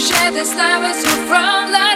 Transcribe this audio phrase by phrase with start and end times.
[0.00, 1.89] share this love with you from life.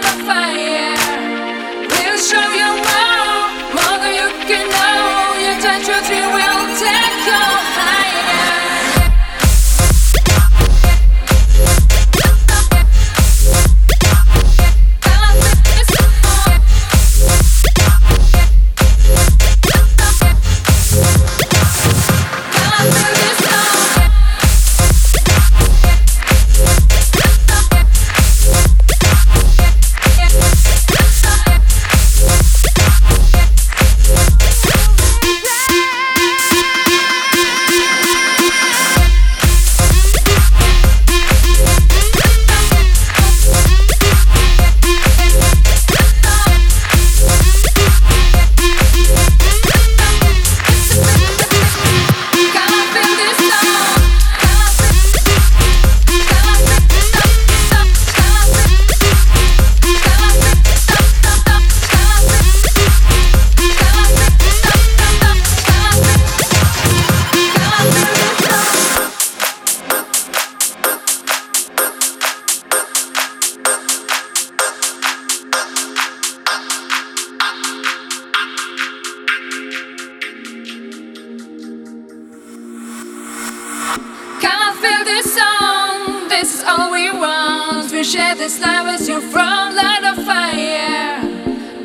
[86.78, 87.92] All we want.
[87.92, 91.20] We share this love as you from light of fire.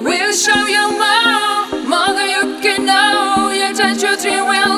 [0.03, 3.51] We'll show you more, more than you can know.
[3.51, 4.68] Your touch, your dream will.